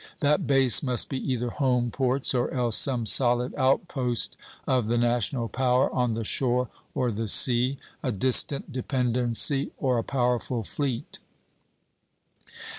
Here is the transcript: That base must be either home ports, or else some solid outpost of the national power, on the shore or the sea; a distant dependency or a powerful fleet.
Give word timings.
That 0.19 0.47
base 0.47 0.81
must 0.81 1.09
be 1.09 1.31
either 1.31 1.51
home 1.51 1.91
ports, 1.91 2.33
or 2.33 2.49
else 2.51 2.75
some 2.75 3.05
solid 3.05 3.53
outpost 3.55 4.35
of 4.65 4.87
the 4.87 4.97
national 4.97 5.47
power, 5.47 5.93
on 5.93 6.13
the 6.13 6.23
shore 6.23 6.69
or 6.95 7.11
the 7.11 7.27
sea; 7.27 7.77
a 8.01 8.11
distant 8.11 8.71
dependency 8.71 9.69
or 9.77 9.99
a 9.99 10.03
powerful 10.03 10.63
fleet. 10.63 11.19